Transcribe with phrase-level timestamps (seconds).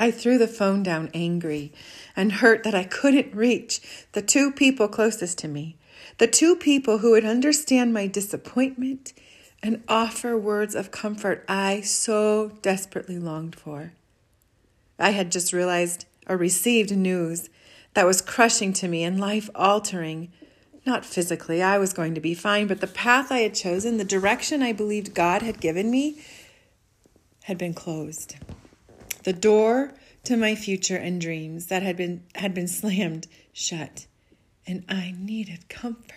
[0.00, 1.74] I threw the phone down angry
[2.16, 3.82] and hurt that I couldn't reach
[4.12, 5.76] the two people closest to me,
[6.16, 9.12] the two people who would understand my disappointment
[9.62, 13.92] and offer words of comfort I so desperately longed for.
[14.98, 17.50] I had just realized or received news
[17.92, 20.32] that was crushing to me and life altering.
[20.86, 24.04] Not physically, I was going to be fine, but the path I had chosen, the
[24.04, 26.24] direction I believed God had given me,
[27.42, 28.36] had been closed.
[29.24, 29.92] The door
[30.24, 34.06] to my future and dreams that had been had been slammed shut,
[34.66, 36.14] and I needed comfort.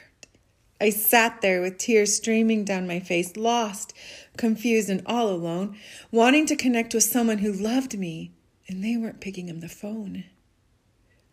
[0.82, 3.94] I sat there with tears streaming down my face, lost,
[4.36, 5.78] confused, and all alone,
[6.12, 8.32] wanting to connect with someone who loved me,
[8.68, 10.26] and they weren't picking up the phone.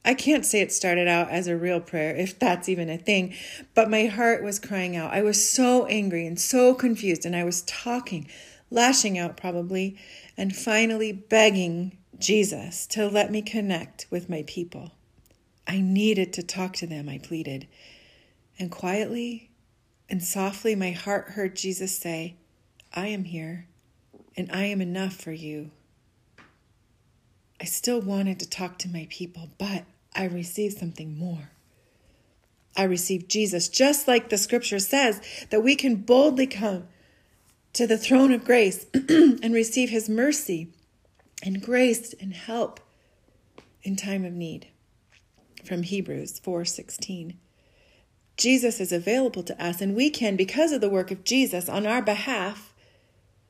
[0.04, 3.34] I can't say it started out as a real prayer, if that's even a thing,
[3.74, 5.12] but my heart was crying out.
[5.12, 8.28] I was so angry and so confused, and I was talking,
[8.70, 9.96] lashing out probably,
[10.36, 14.92] and finally begging Jesus to let me connect with my people.
[15.66, 17.66] I needed to talk to them, I pleaded.
[18.58, 19.50] And quietly
[20.08, 22.36] and softly, my heart heard Jesus say,
[22.92, 23.66] I am here,
[24.36, 25.70] and I am enough for you.
[27.60, 31.50] I still wanted to talk to my people, but I received something more.
[32.76, 36.88] I received Jesus, just like the scripture says, that we can boldly come
[37.72, 40.72] to the throne of grace and receive his mercy
[41.42, 42.80] and grace and help
[43.82, 44.68] in time of need.
[45.64, 47.34] From Hebrews 4:16.
[48.36, 51.86] Jesus is available to us and we can because of the work of Jesus on
[51.86, 52.74] our behalf,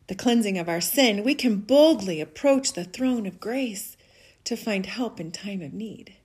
[0.09, 3.97] the cleansing of our sin, we can boldly approach the throne of grace
[4.43, 6.17] to find help in time of need.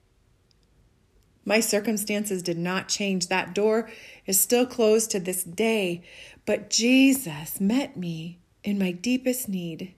[1.48, 3.28] My circumstances did not change.
[3.28, 3.88] That door
[4.26, 6.02] is still closed to this day,
[6.44, 9.94] but Jesus met me in my deepest need.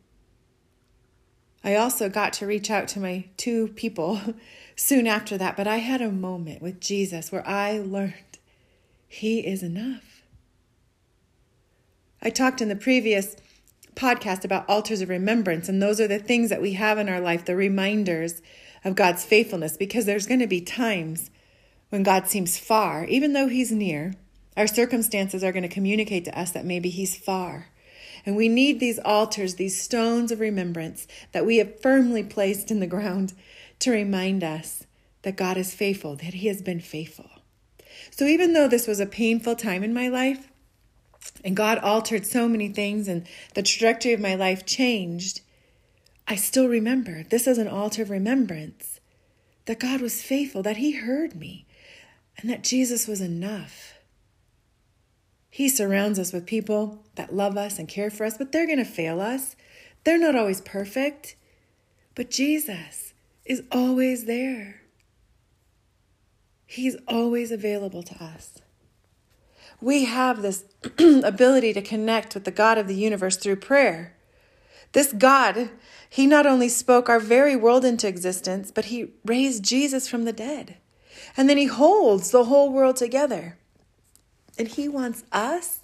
[1.65, 4.21] I also got to reach out to my two people
[4.77, 8.39] soon after that, but I had a moment with Jesus where I learned
[9.09, 10.23] He is enough.
[12.21, 13.37] I talked in the previous
[13.95, 17.21] podcast about altars of remembrance, and those are the things that we have in our
[17.21, 18.43] life, the reminders
[18.85, 21.31] of God's faithfulness, because there's going to be times
[21.91, 24.15] when God seems far, even though He's near.
[24.57, 27.69] Our circumstances are going to communicate to us that maybe He's far.
[28.27, 32.81] And we need these altars, these stones of remembrance that we have firmly placed in
[32.81, 33.33] the ground
[33.79, 34.85] to remind us
[35.23, 37.31] that God is faithful, that He has been faithful.
[38.11, 40.49] So even though this was a painful time in my life,
[41.45, 45.41] and God altered so many things, and the trajectory of my life changed,
[46.27, 49.01] I still remember this is an altar of remembrance
[49.67, 51.67] that God was faithful, that He heard me,
[52.39, 53.95] and that Jesus was enough.
[55.51, 58.79] He surrounds us with people that love us and care for us, but they're going
[58.79, 59.57] to fail us.
[60.05, 61.37] They're not always perfect.
[62.15, 63.13] But Jesus
[63.45, 64.83] is always there.
[66.67, 68.59] He's always available to us.
[69.81, 70.65] We have this
[70.99, 74.17] ability to connect with the God of the universe through prayer.
[74.93, 75.71] This God,
[76.09, 80.33] He not only spoke our very world into existence, but He raised Jesus from the
[80.33, 80.77] dead.
[81.37, 83.57] And then He holds the whole world together.
[84.59, 85.81] And He wants us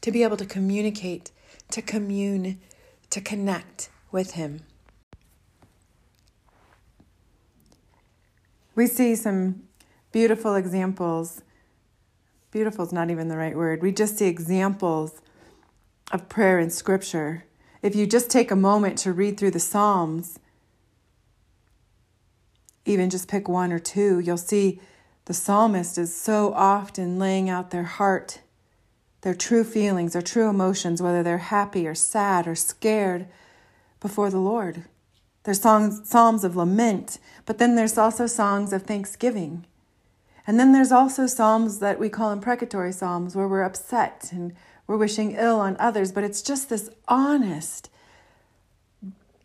[0.00, 1.30] to be able to communicate,
[1.70, 2.60] to commune,
[3.10, 4.62] to connect with Him.
[8.74, 9.64] We see some
[10.12, 11.42] beautiful examples.
[12.50, 13.82] Beautiful is not even the right word.
[13.82, 15.20] We just see examples
[16.10, 17.44] of prayer in Scripture.
[17.82, 20.38] If you just take a moment to read through the Psalms,
[22.90, 24.80] even just pick one or two, you'll see
[25.24, 28.40] the psalmist is so often laying out their heart,
[29.20, 33.26] their true feelings, their true emotions, whether they're happy or sad or scared,
[34.00, 34.84] before the Lord.
[35.44, 39.66] There's songs, psalms of lament, but then there's also songs of thanksgiving.
[40.46, 44.54] And then there's also psalms that we call imprecatory psalms where we're upset and
[44.86, 47.88] we're wishing ill on others, but it's just this honest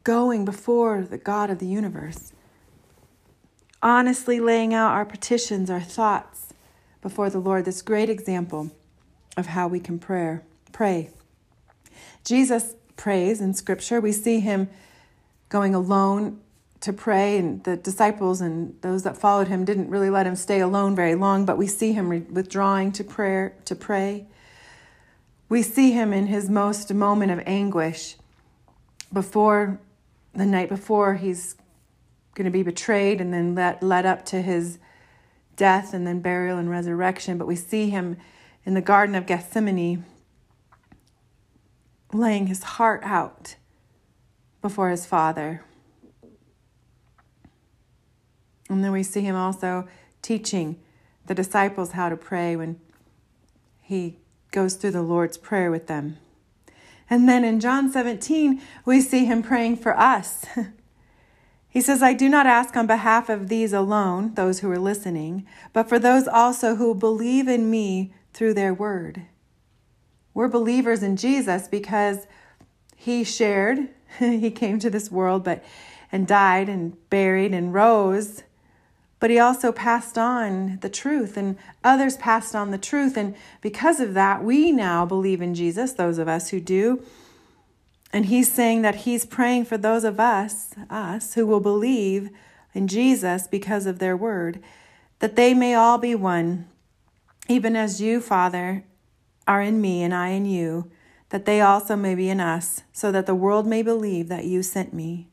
[0.03, 2.31] going before the God of the universe
[3.85, 6.47] honestly laying out our petitions, our thoughts
[7.03, 7.65] before the Lord.
[7.65, 8.71] This great example
[9.37, 10.39] of how we can pray.
[10.71, 11.11] Pray.
[12.23, 14.01] Jesus prays in Scripture.
[14.01, 14.69] We see him
[15.49, 16.41] going alone
[16.81, 20.59] to pray, and the disciples and those that followed him didn't really let him stay
[20.59, 21.45] alone very long.
[21.45, 24.25] But we see him withdrawing to prayer to pray.
[25.47, 28.15] We see him in his most moment of anguish
[29.13, 29.79] before
[30.33, 31.55] the night before he's
[32.35, 34.77] going to be betrayed and then led, led up to his
[35.55, 37.37] death and then burial and resurrection.
[37.37, 38.17] But we see him
[38.65, 40.05] in the Garden of Gethsemane
[42.13, 43.55] laying his heart out
[44.61, 45.63] before his Father.
[48.69, 49.87] And then we see him also
[50.21, 50.79] teaching
[51.27, 52.79] the disciples how to pray when
[53.81, 54.17] he
[54.51, 56.17] goes through the Lord's Prayer with them.
[57.09, 60.45] And then in John 17, we see him praying for us.
[61.75, 65.45] he says, I do not ask on behalf of these alone, those who are listening,
[65.73, 69.23] but for those also who believe in me through their word.
[70.33, 72.27] We're believers in Jesus because
[72.95, 73.89] he shared,
[74.19, 75.65] he came to this world, but
[76.13, 78.43] and died and buried and rose
[79.19, 83.17] but he also passed on the truth, and others passed on the truth.
[83.17, 87.03] And because of that, we now believe in Jesus, those of us who do.
[88.13, 92.29] And he's saying that he's praying for those of us, us, who will believe
[92.73, 94.61] in Jesus because of their word,
[95.19, 96.67] that they may all be one,
[97.47, 98.83] even as you, Father,
[99.47, 100.89] are in me and I in you,
[101.29, 104.63] that they also may be in us, so that the world may believe that you
[104.63, 105.27] sent me.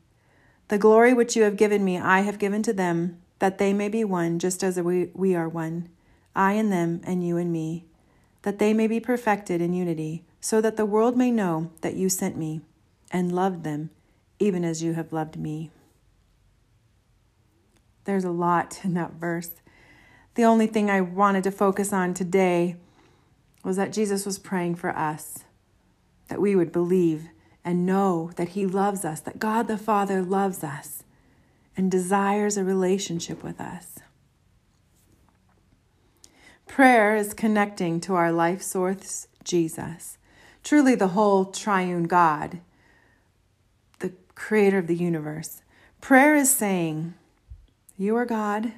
[0.67, 3.89] The glory which you have given me, I have given to them that they may
[3.89, 5.89] be one, just as we, we are one,
[6.35, 7.85] I and them, and you and me,
[8.43, 12.09] that they may be perfected in unity, so that the world may know that you
[12.09, 12.59] sent me
[13.11, 13.89] and loved them,
[14.39, 15.71] even as you have loved me.
[18.03, 19.51] There's a lot in that verse.
[20.35, 22.75] The only thing I wanted to focus on today
[23.63, 25.45] was that Jesus was praying for us,
[26.27, 27.29] that we would believe
[27.63, 31.05] and know that He loves us, that God the Father loves us,
[31.77, 33.99] and desires a relationship with us.
[36.67, 40.17] Prayer is connecting to our life source, Jesus,
[40.63, 42.59] truly the whole triune God,
[43.99, 45.61] the creator of the universe.
[46.01, 47.13] Prayer is saying,
[47.97, 48.73] You are God,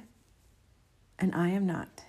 [1.18, 2.02] and I am not.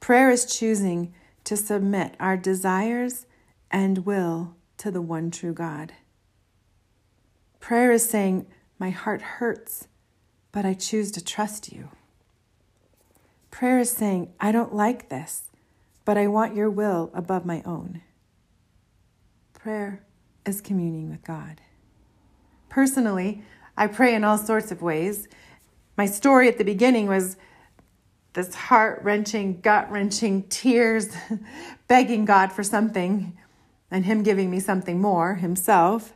[0.00, 1.14] Prayer is choosing
[1.44, 3.26] to submit our desires
[3.70, 5.92] and will to the one true God.
[7.60, 8.46] Prayer is saying,
[8.82, 9.86] my heart hurts,
[10.50, 11.90] but I choose to trust you.
[13.52, 15.50] Prayer is saying, I don't like this,
[16.04, 18.02] but I want your will above my own.
[19.62, 20.02] Prayer
[20.44, 21.60] is communing with God.
[22.68, 23.44] Personally,
[23.76, 25.28] I pray in all sorts of ways.
[25.96, 27.36] My story at the beginning was
[28.32, 31.14] this heart wrenching, gut wrenching tears,
[31.86, 33.38] begging God for something
[33.88, 36.14] and Him giving me something more Himself.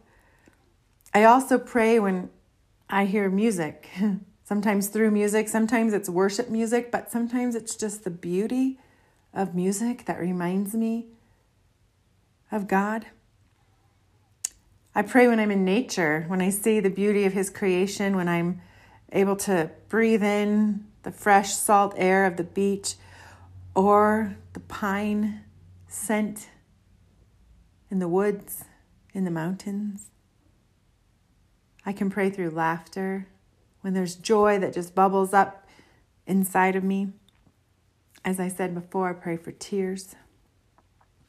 [1.15, 2.31] I also pray when
[2.91, 3.89] I hear music,
[4.43, 8.81] sometimes through music, sometimes it's worship music, but sometimes it's just the beauty
[9.33, 11.07] of music that reminds me
[12.51, 13.07] of God.
[14.97, 18.29] I pray when I'm in nature, when I see the beauty of His creation, when
[18.29, 18.63] I'm
[19.13, 22.95] able to breathe in the fresh salt air of the beach
[23.75, 25.45] or the pine
[25.87, 26.49] scent
[27.91, 28.65] in the woods,
[29.13, 30.07] in the mountains.
[31.85, 33.29] I can pray through laughter,
[33.83, 35.69] when there's joy that just bubbles up
[36.27, 37.13] inside of me.
[38.25, 40.17] As I said before, I pray for tears,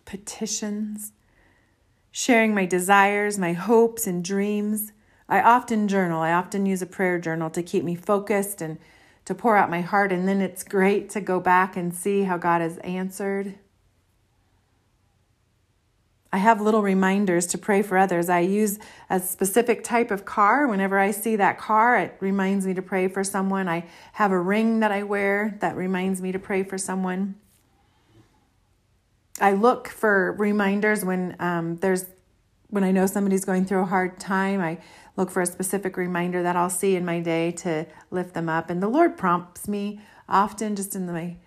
[0.05, 1.11] petitions,
[2.17, 4.91] sharing my desires, my hopes, and dreams.
[5.29, 6.21] I often journal.
[6.21, 8.79] I often use a prayer journal to keep me focused and
[9.25, 10.11] to pour out my heart.
[10.11, 13.59] And then it's great to go back and see how God has answered
[16.31, 18.29] I have little reminders to pray for others.
[18.29, 20.67] I use a specific type of car.
[20.67, 23.69] Whenever I see that car, it reminds me to pray for someone.
[23.69, 27.35] I have a ring that I wear that reminds me to pray for someone.
[29.39, 32.05] I look for reminders when um, there's
[32.69, 34.59] when I know somebody's going through a hard time.
[34.59, 34.79] I
[35.15, 38.69] look for a specific reminder that I'll see in my day to lift them up.
[38.69, 41.37] And the Lord prompts me often just in my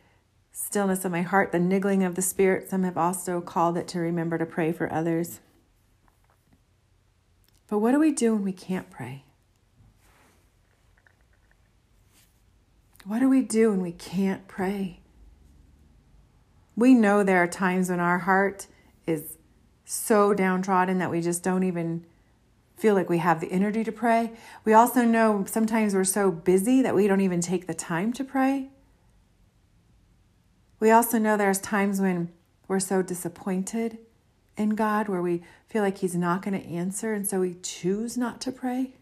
[0.52, 2.70] stillness of my heart, the niggling of the Spirit.
[2.70, 5.40] Some have also called it to remember to pray for others.
[7.68, 9.25] But what do we do when we can't pray?
[13.04, 15.00] What do we do when we can't pray?
[16.81, 18.67] We know there are times when our heart
[19.07, 19.37] is
[19.85, 22.07] so downtrodden that we just don't even
[22.75, 24.33] feel like we have the energy to pray.
[24.65, 28.25] We also know sometimes we're so busy that we don't even take the time to
[28.25, 28.71] pray.
[30.79, 32.33] We also know there's times when
[32.67, 33.99] we're so disappointed
[34.57, 38.17] in God where we feel like He's not going to answer, and so we choose
[38.17, 38.95] not to pray.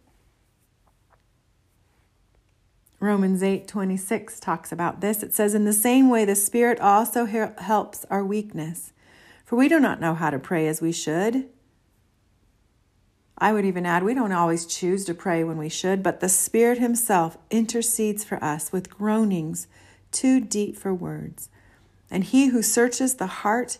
[3.00, 5.22] Romans 8 26 talks about this.
[5.22, 8.92] It says, In the same way, the Spirit also helps our weakness,
[9.44, 11.48] for we do not know how to pray as we should.
[13.40, 16.28] I would even add, we don't always choose to pray when we should, but the
[16.28, 19.68] Spirit Himself intercedes for us with groanings
[20.10, 21.48] too deep for words.
[22.10, 23.78] And he who searches the heart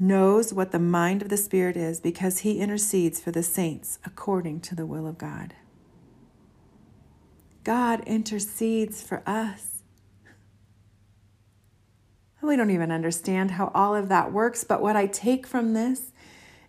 [0.00, 4.60] knows what the mind of the Spirit is because he intercedes for the saints according
[4.60, 5.54] to the will of God.
[7.68, 9.82] God intercedes for us.
[12.40, 16.12] We don't even understand how all of that works, but what I take from this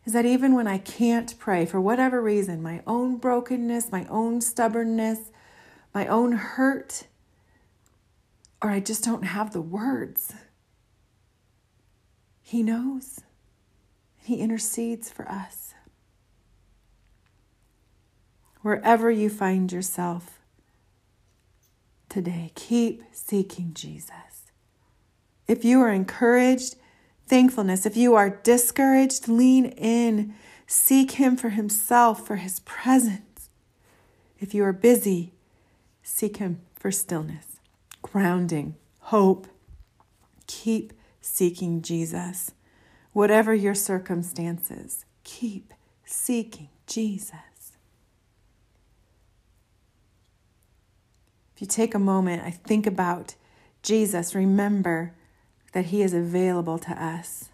[0.04, 4.42] is that even when I can't pray for whatever reason, my own brokenness, my own
[4.42, 5.32] stubbornness,
[5.94, 7.08] my own hurt,
[8.62, 10.34] or I just don't have the words,
[12.42, 13.22] He knows.
[14.18, 15.74] He intercedes for us.
[18.64, 20.39] Wherever you find yourself
[22.10, 24.12] today, keep seeking Jesus.
[25.48, 26.76] If you are encouraged,
[27.28, 27.86] thankfulness.
[27.86, 30.36] If you are discouraged, lean in.
[30.68, 33.50] Seek Him for Himself, for His presence.
[34.40, 35.34] If you are busy,
[36.04, 37.60] seek Him for stillness,
[38.02, 39.48] grounding, hope.
[40.48, 42.52] Keep seeking Jesus.
[43.12, 45.74] Whatever your circumstances, keep
[46.06, 47.49] seeking Jesus.
[51.60, 53.36] If you take a moment, I think about
[53.84, 55.12] Jesus, remember
[55.74, 57.50] that He is available to us.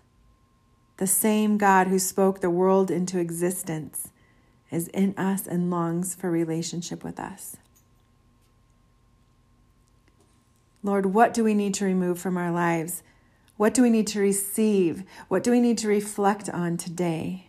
[0.98, 4.10] The same God who spoke the world into existence
[4.70, 7.58] is in us and longs for relationship with us.
[10.84, 13.02] Lord, what do we need to remove from our lives?
[13.58, 15.04] What do we need to receive?
[15.30, 17.48] What do we need to reflect on today?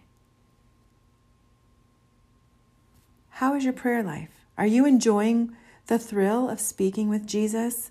[3.28, 4.30] How is your prayer life?
[4.56, 5.54] Are you enjoying
[5.86, 7.90] the thrill of speaking with Jesus?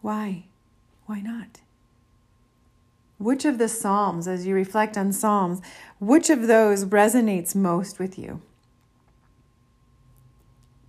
[0.00, 0.44] Why?
[1.06, 1.60] Why not?
[3.18, 5.60] Which of the Psalms, as you reflect on Psalms,
[5.98, 8.40] which of those resonates most with you?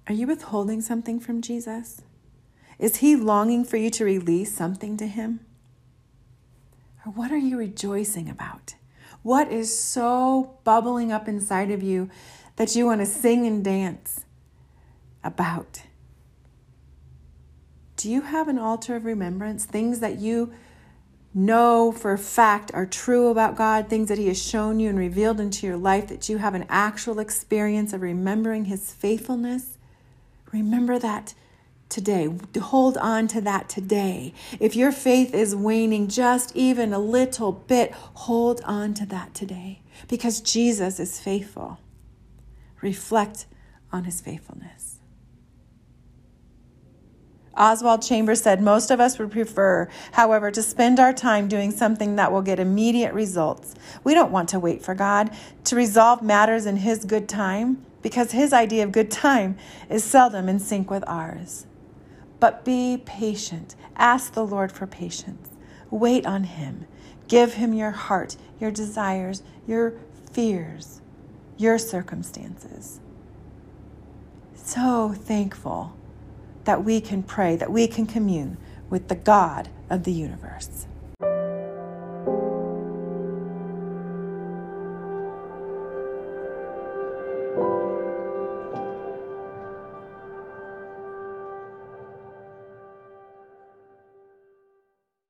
[0.08, 2.02] Are you withholding something from Jesus?
[2.80, 5.42] Is he longing for you to release something to him?
[7.06, 8.76] Or what are you rejoicing about?
[9.24, 12.10] What is so bubbling up inside of you
[12.56, 14.26] that you want to sing and dance
[15.24, 15.84] about?
[17.98, 19.66] Do you have an altar of remembrance?
[19.66, 20.54] Things that you
[21.34, 24.98] know for a fact are true about God, things that He has shown you and
[24.98, 29.78] revealed into your life, that you have an actual experience of remembering His faithfulness?
[30.52, 31.34] Remember that
[31.92, 32.28] today.
[32.60, 34.34] Hold on to that today.
[34.60, 39.82] If your faith is waning just even a little bit, hold on to that today
[40.08, 41.80] because Jesus is faithful.
[42.82, 43.46] Reflect
[43.92, 45.01] on his faithfulness.
[47.62, 52.16] Oswald Chambers said, Most of us would prefer, however, to spend our time doing something
[52.16, 53.76] that will get immediate results.
[54.04, 55.30] We don't want to wait for God
[55.66, 59.58] to resolve matters in His good time because His idea of good time
[59.92, 61.68] is seldom in sync with ours.
[62.40, 63.76] But be patient.
[63.96, 65.50] Ask the Lord for patience.
[65.92, 66.88] Wait on Him.
[67.28, 69.94] Give Him your heart, your desires, your
[70.32, 71.02] fears,
[71.58, 73.00] your circumstances.
[74.56, 75.96] So thankful
[76.66, 78.58] that we can pray, that we can commune
[78.90, 80.86] with the God of the universe.